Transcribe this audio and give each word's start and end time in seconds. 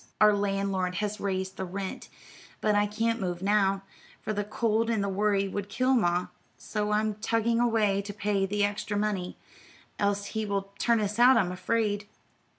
"Our 0.19 0.33
landlord 0.33 0.95
has 0.95 1.19
raised 1.19 1.57
the 1.57 1.63
rent, 1.63 2.09
but 2.59 2.73
I 2.73 2.87
can't 2.87 3.21
move 3.21 3.43
now, 3.43 3.83
for 4.19 4.33
the 4.33 4.43
cold 4.43 4.89
and 4.89 5.03
the 5.03 5.07
worry 5.09 5.47
would 5.47 5.69
kill 5.69 5.93
ma; 5.93 6.25
so 6.57 6.91
I'm 6.91 7.13
tugging 7.13 7.59
away 7.59 8.01
to 8.01 8.11
pay 8.11 8.47
the 8.47 8.63
extra 8.63 8.97
money, 8.97 9.37
else 9.99 10.25
he 10.33 10.43
will 10.43 10.71
turn 10.79 10.99
us 11.01 11.19
out, 11.19 11.37
I'm 11.37 11.51
afraid." 11.51 12.07